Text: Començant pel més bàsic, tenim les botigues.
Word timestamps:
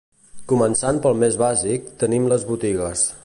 Començant 0.51 1.01
pel 1.03 1.19
més 1.25 1.37
bàsic, 1.43 1.87
tenim 2.05 2.27
les 2.33 2.49
botigues. 2.53 3.07